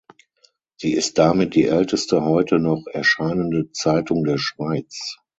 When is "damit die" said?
1.19-1.65